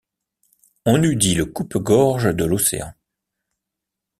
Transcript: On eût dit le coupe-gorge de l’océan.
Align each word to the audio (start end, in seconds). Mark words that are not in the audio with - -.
On 0.87 1.03
eût 1.03 1.15
dit 1.15 1.35
le 1.35 1.45
coupe-gorge 1.45 2.35
de 2.35 2.43
l’océan. 2.43 2.91